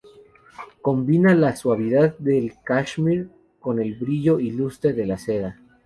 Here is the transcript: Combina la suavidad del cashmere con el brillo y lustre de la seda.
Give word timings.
Combina 0.81 1.35
la 1.35 1.55
suavidad 1.55 2.17
del 2.17 2.55
cashmere 2.63 3.27
con 3.59 3.79
el 3.79 3.93
brillo 3.93 4.39
y 4.39 4.49
lustre 4.49 4.93
de 4.93 5.05
la 5.05 5.19
seda. 5.19 5.59